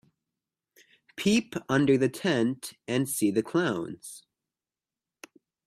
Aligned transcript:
Peep 1.15 1.53
under 1.69 1.95
the 1.95 2.09
tent 2.09 2.73
and 2.87 3.07
see 3.07 3.29
the 3.29 3.43
clowns. 3.43 4.25